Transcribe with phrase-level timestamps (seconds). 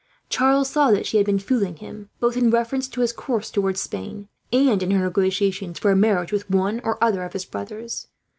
[0.29, 3.79] Charles saw that she had been fooling him, both in reference to his course towards
[3.81, 8.07] Spain and in her negotiations for a marriage with one or other of his brothers.